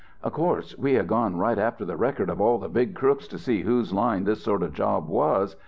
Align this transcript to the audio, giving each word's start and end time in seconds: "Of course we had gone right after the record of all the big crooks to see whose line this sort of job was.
"Of 0.23 0.33
course 0.33 0.75
we 0.79 0.93
had 0.95 1.05
gone 1.05 1.37
right 1.37 1.59
after 1.59 1.85
the 1.85 1.95
record 1.95 2.31
of 2.31 2.41
all 2.41 2.57
the 2.57 2.67
big 2.67 2.95
crooks 2.95 3.27
to 3.27 3.37
see 3.37 3.61
whose 3.61 3.93
line 3.93 4.23
this 4.23 4.41
sort 4.43 4.63
of 4.63 4.73
job 4.73 5.07
was. 5.07 5.55